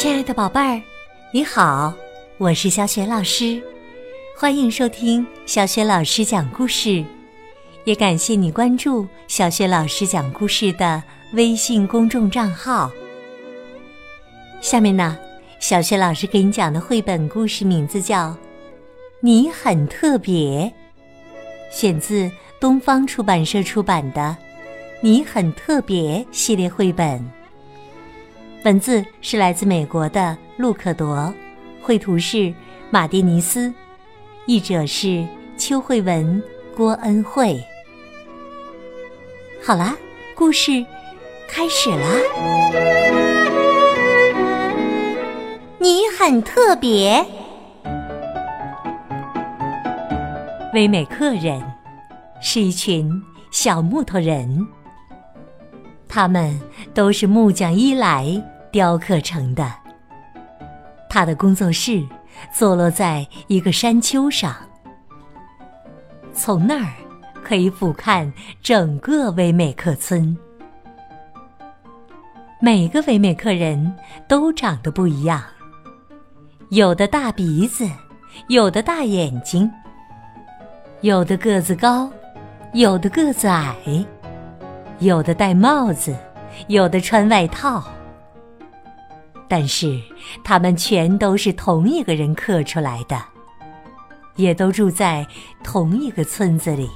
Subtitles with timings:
[0.00, 0.80] 亲爱的宝贝儿，
[1.30, 1.92] 你好，
[2.38, 3.62] 我是小雪老师，
[4.34, 7.04] 欢迎收听小雪老师讲故事，
[7.84, 11.02] 也感谢你关注小雪老师讲故事的
[11.34, 12.90] 微信公众账号。
[14.62, 15.18] 下面呢，
[15.58, 18.28] 小雪老师给你讲的绘本故事名字叫
[19.20, 20.62] 《你很特别》，
[21.70, 24.22] 选自东方出版社出版的
[25.02, 27.22] 《你很特别》系列绘本。
[28.62, 31.32] 文字是来自美国的路可多，
[31.80, 32.52] 绘图是
[32.90, 33.72] 马蒂尼斯，
[34.44, 36.42] 译者是邱慧文、
[36.76, 37.58] 郭恩惠。
[39.64, 39.96] 好啦，
[40.34, 40.84] 故事
[41.48, 42.06] 开始啦！
[45.78, 47.24] 你很特别，
[50.74, 51.62] 威美克人
[52.42, 53.10] 是一群
[53.50, 54.66] 小木头人。
[56.12, 56.60] 他们
[56.92, 58.26] 都是木匠伊莱
[58.70, 59.72] 雕刻成的。
[61.08, 62.06] 他的工作室
[62.52, 64.54] 坐落在一个山丘上，
[66.32, 66.92] 从那儿
[67.42, 68.32] 可以俯瞰
[68.62, 70.36] 整个威美克村。
[72.60, 73.92] 每个威美克人
[74.28, 75.42] 都长得不一样，
[76.70, 77.88] 有的大鼻子，
[78.48, 79.70] 有的大眼睛，
[81.00, 82.10] 有的个子高，
[82.72, 83.74] 有的个子矮。
[84.98, 86.14] 有的戴帽子，
[86.68, 87.82] 有的穿外套，
[89.50, 90.00] 但是
[90.44, 93.20] 他们全都是同一个人刻出来的，
[94.36, 95.26] 也都住在
[95.64, 96.88] 同一个村子里。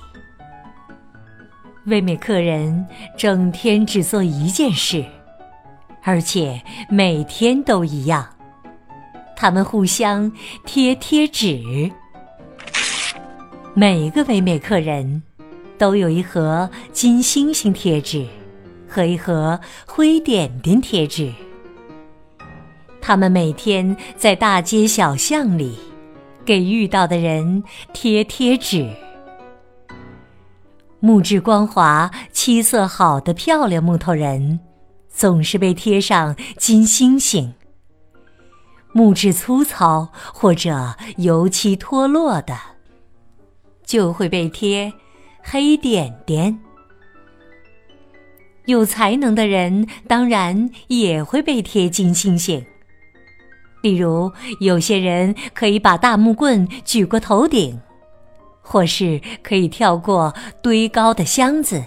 [1.86, 2.86] 威美克人
[3.18, 5.04] 整天只做一件事，
[6.02, 8.24] 而且每天都一样，
[9.36, 10.30] 他们互相
[10.64, 11.90] 贴贴纸。
[13.74, 15.22] 每个威美克人。
[15.76, 18.24] 都有一盒金星星贴纸
[18.88, 21.32] 和一盒灰点点贴纸。
[23.06, 25.78] 他们每天在大街小巷里
[26.42, 27.62] 给遇到的人
[27.92, 28.90] 贴贴纸。
[31.00, 34.58] 木质光滑、漆色好的漂亮木头人，
[35.10, 37.52] 总是被贴上金星星；
[38.94, 42.58] 木质粗糙或者油漆脱落的，
[43.84, 44.90] 就会被贴。
[45.42, 46.58] 黑点点，
[48.64, 52.64] 有才能的人当然也会被贴金星星。
[53.84, 57.78] 例如，有些人可以把大木棍举过头顶，
[58.62, 61.84] 或是可以跳过堆高的箱子。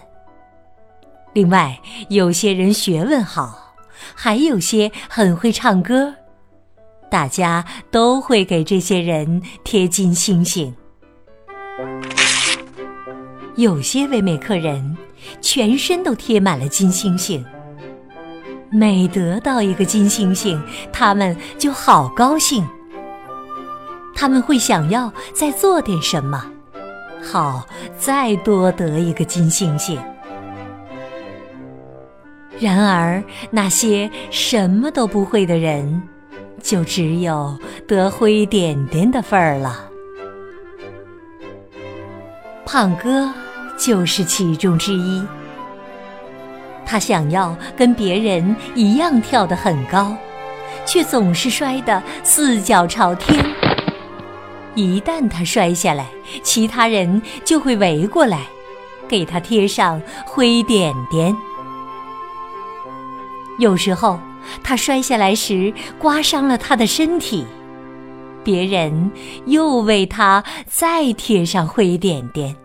[1.33, 3.73] 另外，有些人学问好，
[4.13, 6.13] 还有些很会唱歌，
[7.09, 10.71] 大家都会给这些人贴金星星。
[13.55, 14.95] 有些唯美克人
[15.41, 17.43] 全身都贴满了金星星，
[18.69, 20.61] 每得到一个金星星，
[20.91, 22.67] 他们就好高兴。
[24.15, 26.45] 他们会想要再做点什么，
[27.21, 27.65] 好
[27.97, 29.99] 再多得一个金星星。
[32.59, 36.01] 然而，那些什么都不会的人，
[36.61, 37.57] 就只有
[37.87, 39.89] 得灰点点的份儿了。
[42.65, 43.31] 胖哥。
[43.79, 45.23] 就是其中之一。
[46.87, 50.15] 他想要跟别人一样跳得很高，
[50.85, 53.45] 却总是摔得四脚朝天。
[54.73, 56.07] 一旦他摔下来，
[56.41, 58.43] 其他人就会围过来，
[59.07, 61.35] 给他贴上灰点点。
[63.59, 64.19] 有时候
[64.63, 67.45] 他摔下来时刮伤了他的身体，
[68.43, 69.11] 别人
[69.45, 72.55] 又为他再贴上灰点点。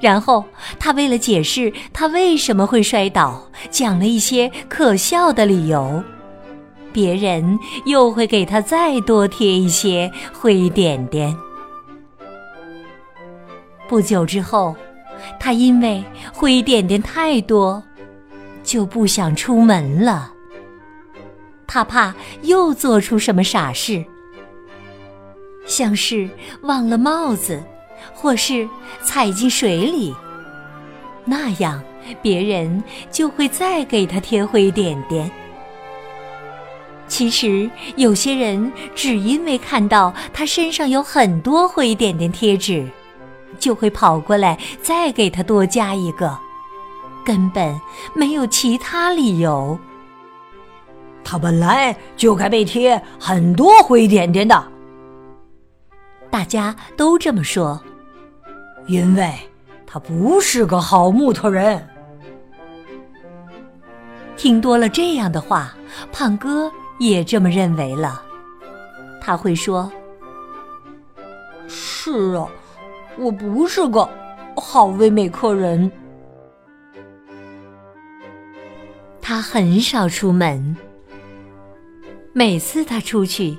[0.00, 0.44] 然后，
[0.78, 6.02] 他为了解释他为什么会摔倒，讲了一些可笑的理由。
[6.92, 11.36] 别人又会给他再多贴一些灰点点。
[13.88, 14.76] 不久之后，
[15.40, 17.82] 他因为灰点点太多，
[18.62, 20.32] 就不想出门了。
[21.66, 24.04] 他怕又做出什么傻事，
[25.66, 26.28] 像是
[26.62, 27.60] 忘了帽子。
[28.12, 28.68] 或是
[29.02, 30.14] 踩进水里，
[31.24, 31.82] 那样
[32.20, 35.30] 别人就会再给他贴灰点点。
[37.06, 42.88] 其实有些人只因为看到他身上有很多灰点点贴纸，
[43.58, 46.36] 就会跑过来再给他多加一个，
[47.24, 47.78] 根本
[48.14, 49.78] 没有其他理由。
[51.22, 54.66] 他本来就该被贴很多灰点点的，
[56.30, 57.80] 大家都这么说。
[58.86, 59.32] 因为
[59.86, 61.86] 他不是个好木头人。
[64.36, 65.74] 听多了这样的话，
[66.12, 68.22] 胖哥也这么认为了。
[69.20, 69.90] 他会说
[71.66, 72.46] ：“是啊，
[73.16, 74.06] 我不是个
[74.56, 75.90] 好唯美客人。”
[79.22, 80.76] 他很少出门，
[82.34, 83.56] 每次他出去，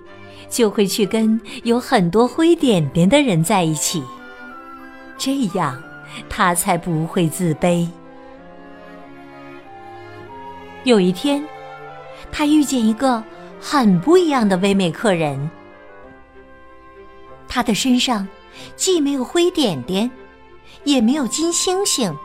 [0.49, 4.03] 就会去跟有很多灰点点的人在一起，
[5.17, 5.81] 这样
[6.29, 7.87] 他才不会自卑。
[10.83, 11.43] 有一天，
[12.31, 13.23] 他遇见一个
[13.59, 15.49] 很不一样的唯美客人，
[17.47, 18.27] 他的身上
[18.75, 20.09] 既没有灰点点，
[20.83, 22.15] 也没有金星星，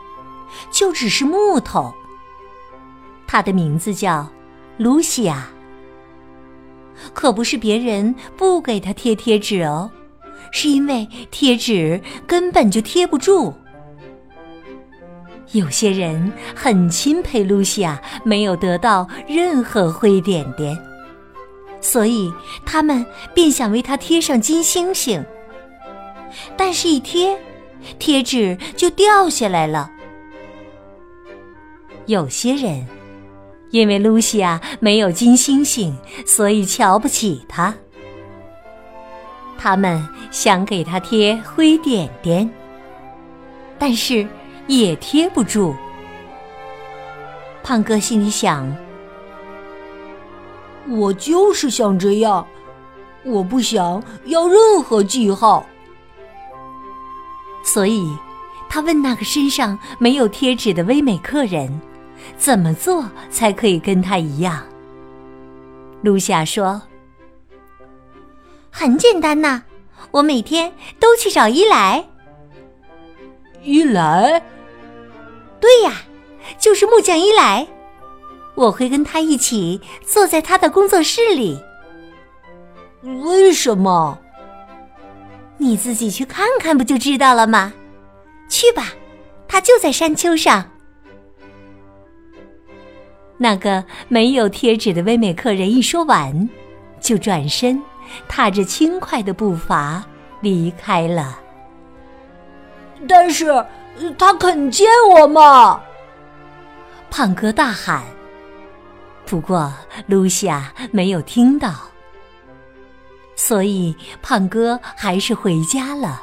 [0.71, 1.91] 就只是木头。
[3.25, 4.29] 他的名字叫
[4.77, 5.47] 露西亚，
[7.13, 9.89] 可不是别人不给他贴贴纸哦，
[10.51, 13.53] 是因为贴纸根本就贴不住。
[15.53, 20.77] 有些人很钦佩露西亚没有得到任何灰点点，
[21.81, 22.31] 所以
[22.65, 25.25] 他们便想为她贴上金星星。
[26.55, 27.37] 但是，一贴，
[27.97, 29.91] 贴纸就掉下来了。
[32.05, 32.85] 有些人。
[33.71, 35.95] 因为露西亚没有金星星，
[36.27, 37.73] 所以瞧不起她。
[39.61, 42.49] 他们想给他贴灰点点，
[43.77, 44.27] 但是
[44.65, 45.75] 也贴不住。
[47.61, 48.75] 胖哥心里想
[50.89, 52.43] ：“我就是想这样，
[53.23, 55.63] 我不想要任何记号。”
[57.63, 58.17] 所以，
[58.67, 61.81] 他问那个身上没有贴纸的唯美客人。
[62.37, 64.63] 怎么做才可以跟他一样？
[66.01, 66.81] 露夏说
[68.71, 69.61] ：“很简单呐，
[70.09, 72.03] 我每天都去找伊莱。
[73.61, 74.41] 伊莱，
[75.59, 76.01] 对呀，
[76.57, 77.67] 就是木匠伊莱。
[78.55, 81.59] 我会跟他一起坐在他的工作室里。
[83.23, 84.17] 为什么？
[85.57, 87.71] 你自己去看看不就知道了吗？
[88.49, 88.93] 去吧，
[89.47, 90.71] 他就在山丘上。”
[93.37, 96.49] 那个没有贴纸的唯美客人一说完，
[96.99, 97.81] 就转身，
[98.27, 100.03] 踏着轻快的步伐
[100.41, 101.39] 离开了。
[103.07, 103.65] 但是
[104.17, 105.81] 他肯见我吗？
[107.09, 108.03] 胖哥大喊。
[109.25, 109.73] 不过
[110.07, 111.73] 露西亚没有听到，
[113.35, 116.21] 所以胖哥还是回家了。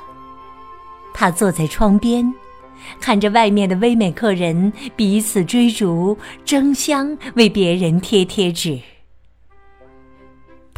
[1.14, 2.34] 他坐在窗边。
[3.00, 8.80] 看着外面的威美客人彼此追逐，争相为别人贴贴纸，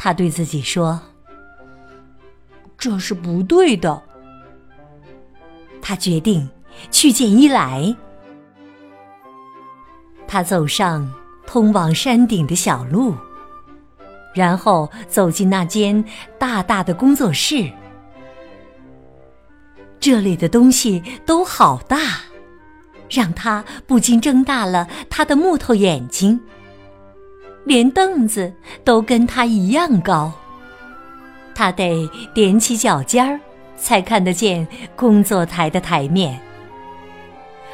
[0.03, 0.99] 他对自己说
[2.75, 4.01] ：“这是不对的。”
[5.79, 6.49] 他决定
[6.89, 7.95] 去见伊莱。
[10.27, 11.07] 他走上
[11.45, 13.15] 通往山顶的小路，
[14.33, 16.03] 然后走进那间
[16.39, 17.71] 大大的工作室。
[19.99, 21.99] 这里的东西都好大，
[23.07, 26.41] 让他不禁睁大了他的木头眼睛。
[27.63, 28.53] 连凳子
[28.83, 30.31] 都跟他一样高，
[31.53, 33.39] 他得踮起脚尖儿
[33.77, 36.41] 才看得见工作台的台面。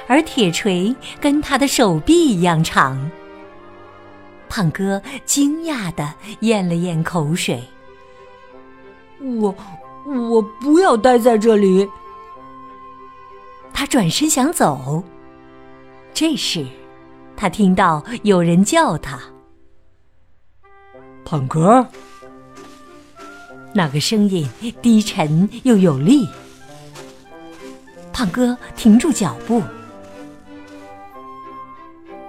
[0.08, 3.12] 而铁锤跟他的手臂一样长。
[4.50, 7.62] 胖哥惊讶的咽了咽口水
[9.20, 9.54] ：“我，
[10.06, 11.88] 我不要待在这里。”
[13.74, 15.04] 他转身想走，
[16.14, 16.66] 这时，
[17.36, 19.20] 他听到有人叫他
[21.30, 21.86] ：“胖哥。”
[23.76, 24.50] 那个声音
[24.82, 26.26] 低沉又有力。
[28.14, 29.62] 胖哥停住脚步：“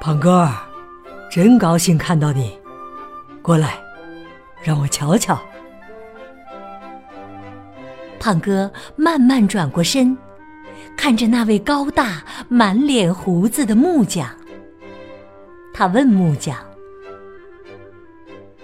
[0.01, 0.51] 胖哥，
[1.31, 2.59] 真高兴看到你，
[3.41, 3.79] 过来，
[4.65, 5.41] 让我瞧瞧。”
[8.19, 10.19] 胖哥慢慢转过身。
[10.97, 14.29] 看着那位高大、满脸胡子的木匠，
[15.73, 16.57] 他问木匠：“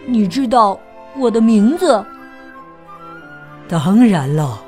[0.06, 0.78] 你知道
[1.16, 2.04] 我的名字
[3.68, 4.62] ？”“当然了，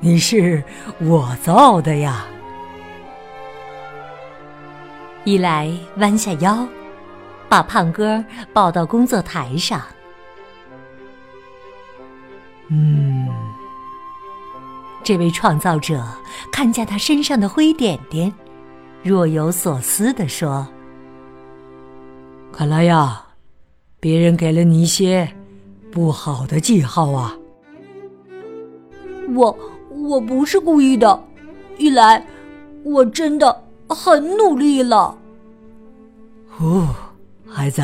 [0.00, 0.62] 你是
[1.00, 2.24] 我造的呀。”
[5.24, 6.66] 伊莱弯下腰，
[7.48, 9.82] 把胖哥抱到工作台上。
[12.68, 13.28] 嗯。
[15.04, 16.04] 这位创造者
[16.52, 18.32] 看见他身上的灰点点，
[19.02, 20.68] 若有所思地说
[22.52, 23.24] ：“看来呀，
[24.00, 25.28] 别人给了你一些
[25.90, 27.36] 不好的记号啊。”
[29.34, 29.58] 我
[29.90, 31.22] 我不是故意的，
[31.76, 32.26] 一来
[32.82, 35.16] 我真的很努力了。
[36.58, 36.88] 哦，
[37.46, 37.82] 孩子，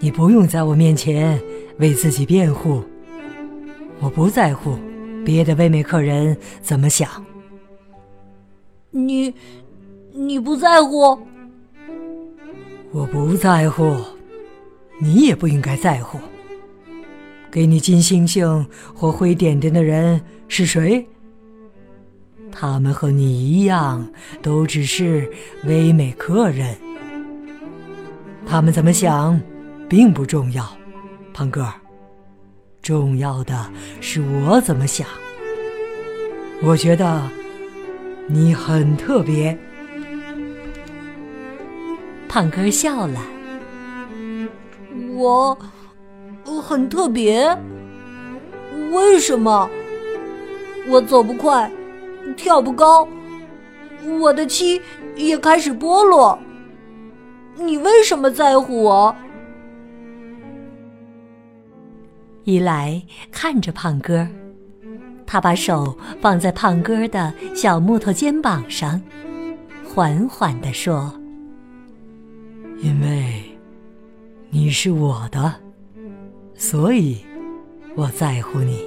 [0.00, 1.40] 你不用在我面前
[1.78, 2.82] 为自己辩护。
[4.00, 4.76] 我不在乎
[5.24, 7.08] 别的唯美客人怎么想。
[8.90, 9.32] 你，
[10.12, 11.16] 你不在乎？
[12.90, 13.94] 我不在乎，
[15.00, 16.20] 你也不应该在乎。
[17.50, 18.64] 给你金星星
[18.94, 21.04] 或灰点点的人是谁？
[22.52, 24.08] 他们和你一样，
[24.42, 25.28] 都只是
[25.64, 26.76] 唯美客人。
[28.46, 29.40] 他们怎么想，
[29.88, 30.64] 并不重要，
[31.32, 31.66] 胖哥。
[32.82, 35.06] 重要的是我怎么想。
[36.62, 37.22] 我觉得
[38.26, 39.56] 你很特别。
[42.28, 43.20] 胖哥笑了。
[45.20, 45.56] 我
[46.60, 47.56] 很特别？
[48.92, 49.68] 为什么？
[50.88, 51.70] 我走不快，
[52.36, 53.06] 跳不高，
[54.20, 54.80] 我的漆
[55.14, 56.38] 也开始剥落。
[57.56, 59.14] 你为什么在乎我？
[62.44, 64.26] 伊莱看着胖哥，
[65.26, 69.00] 他把手放在胖哥的小木头肩膀上，
[69.84, 71.12] 缓缓地说
[72.82, 73.44] ：“因为
[74.50, 75.54] 你是我的，
[76.54, 77.18] 所以
[77.96, 78.82] 我在乎你。”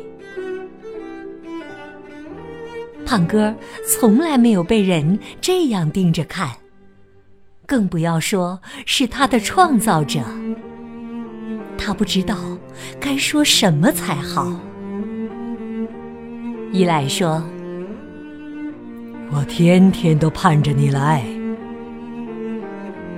[3.06, 3.54] 胖哥
[3.88, 6.50] 从来没有被人这样盯着看，
[7.66, 10.22] 更不要说是他的创造者。
[11.78, 12.38] 他不知道
[13.00, 14.60] 该说什么才好。
[16.72, 17.44] 伊莱说
[19.32, 21.24] ：“我天天都盼着你来。”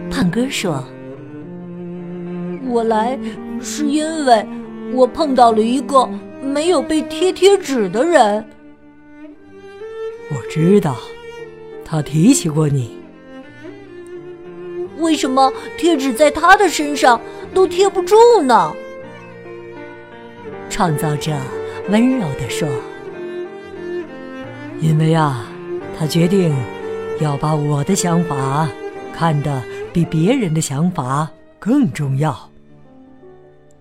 [0.10, 0.84] 胖哥说
[2.68, 3.18] ：“我来
[3.62, 4.46] 是因为
[4.94, 6.08] 我碰到了一个
[6.42, 8.46] 没有被贴贴纸的人。”
[10.32, 10.96] 我知道，
[11.86, 12.98] 他提起过你。
[14.98, 17.20] 为什么贴纸在他的身上
[17.54, 18.74] 都贴不住呢？
[20.70, 21.32] 创造者
[21.90, 22.68] 温柔地说
[24.82, 25.46] ：“因为啊，
[25.98, 26.56] 他决定
[27.22, 28.68] 要把我的想法
[29.14, 29.62] 看得
[29.94, 31.30] 比别人的想法
[31.60, 32.50] 更重要。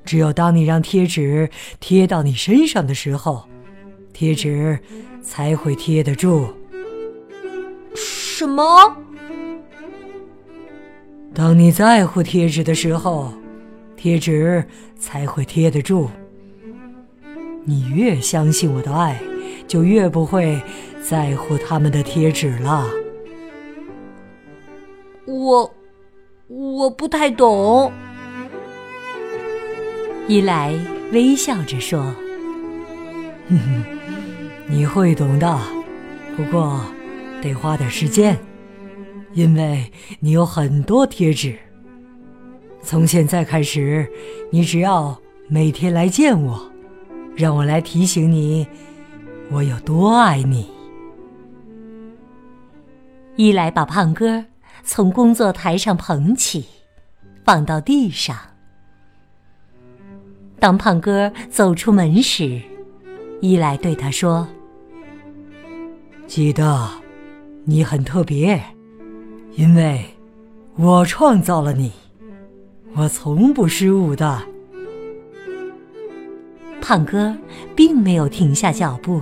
[0.04, 1.48] 只有当你让贴纸
[1.80, 3.44] 贴到你身上的时候，
[4.12, 4.78] 贴纸
[5.22, 6.46] 才会贴得住。”
[7.96, 8.96] 什么？
[11.32, 13.32] 当你在乎贴纸的时候，
[13.96, 14.64] 贴纸
[14.98, 16.08] 才会贴得住。
[17.64, 19.18] 你越相信我的爱，
[19.66, 20.60] 就越不会
[21.02, 22.88] 在乎他们的贴纸了。
[25.26, 25.74] 我
[26.48, 27.90] 我不太懂。
[30.26, 30.74] 伊莱
[31.12, 32.02] 微笑着说
[33.48, 33.84] ：“哼哼，
[34.66, 35.58] 你会懂的，
[36.34, 36.80] 不过
[37.42, 38.36] 得花点时间。”
[39.34, 39.90] 因为
[40.20, 41.58] 你有很多贴纸，
[42.80, 44.08] 从现在开始，
[44.50, 46.70] 你只要每天来见我，
[47.36, 48.66] 让我来提醒你
[49.50, 50.70] 我有多爱你。
[53.36, 54.44] 伊莱把胖哥
[54.84, 56.64] 从工作台上捧起，
[57.44, 58.36] 放到地上。
[60.64, 62.58] 当胖哥走出门时，
[63.42, 64.48] 伊莱对他说
[66.26, 66.88] ：“记得，
[67.66, 68.58] 你很特别。”
[69.56, 70.02] 因为，
[70.76, 71.92] 我创造了你，
[72.94, 74.40] 我从不失误的。
[76.80, 77.36] 胖哥
[77.76, 79.20] 并没有停下脚步，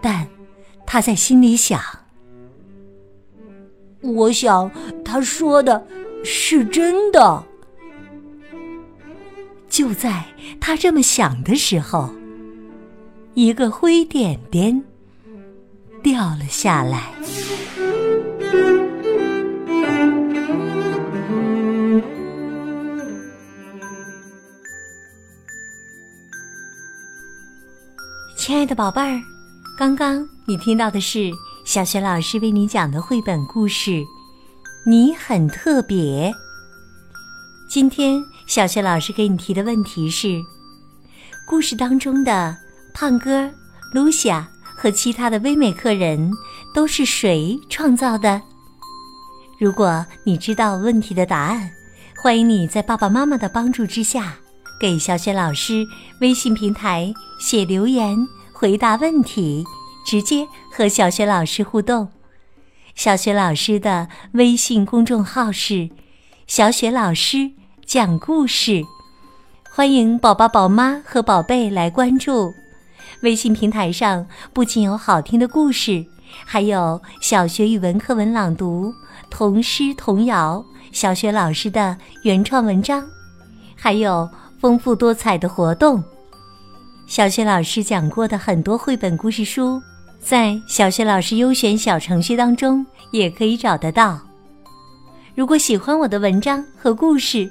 [0.00, 0.28] 但
[0.86, 1.80] 他在心里想：
[4.00, 4.70] 我想
[5.04, 5.84] 他说的
[6.22, 7.44] 是真的。
[9.78, 10.24] 就在
[10.60, 12.12] 他这么想的时候，
[13.34, 14.82] 一个灰点点
[16.02, 17.12] 掉了下来。
[28.36, 29.20] 亲爱的宝贝儿，
[29.78, 31.30] 刚刚你听到的是
[31.64, 33.90] 小雪老师为你讲的绘本故事
[34.84, 36.32] 《你很特别》。
[37.70, 40.42] 今天小雪老师给你提的问题是：
[41.46, 42.56] 故事当中的
[42.94, 43.50] 胖哥、
[43.92, 46.32] 露西亚和其他的唯美客人
[46.74, 48.40] 都是谁创造的？
[49.58, 51.70] 如果你知道问题的答案，
[52.22, 54.36] 欢迎你在爸爸妈妈的帮助之下，
[54.80, 55.86] 给小雪老师
[56.22, 58.16] 微信平台写留言。
[58.54, 59.62] 回答问题，
[60.06, 62.08] 直接和小雪老师互动。
[62.94, 65.90] 小雪老师的微信公众号是
[66.48, 67.52] “小雪老师
[67.88, 68.84] 讲故事”，
[69.74, 72.52] 欢迎宝宝、宝妈和宝贝来关注。
[73.22, 76.04] 微信平台上不仅有好听的故事，
[76.44, 78.92] 还有小学语文课文朗读、
[79.30, 83.02] 童诗童谣、小学老师的原创文章。
[83.74, 84.28] 还有
[84.60, 86.04] 丰富多彩的活动。
[87.06, 89.80] 小学老师讲过的很多绘本故事书，
[90.20, 94.20] 在小学老师优选小程序当中也可以找得到。
[95.34, 97.50] 如果喜欢我的文章和故事，